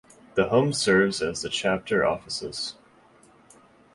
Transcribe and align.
The 0.33 0.49
home 0.49 0.73
serves 0.73 1.21
as 1.21 1.43
the 1.43 1.49
chapter 1.49 2.03
offices. 2.03 2.73